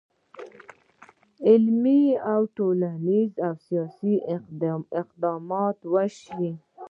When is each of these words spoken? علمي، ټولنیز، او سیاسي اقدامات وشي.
علمي، 1.47 2.01
ټولنیز، 2.55 3.31
او 3.47 3.53
سیاسي 3.67 4.15
اقدامات 5.01 5.77
وشي. 5.93 6.49